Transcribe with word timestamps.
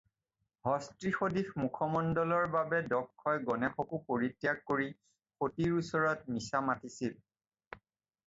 হস্তীসদৃশ 0.67 1.49
মুখমণ্ডলৰ 1.63 2.47
বাবে 2.55 2.79
দক্ষই 2.93 3.43
গণেশকো 3.49 3.99
পৰিত্যাগ 4.07 4.63
কৰি 4.71 4.87
সতীৰ 5.41 5.75
ওচৰত 5.81 6.33
মিছা 6.37 6.63
মাতিছিল। 6.71 7.13